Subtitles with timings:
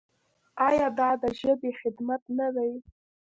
[0.67, 2.71] آیا دا د ژبې خدمت نه دی؟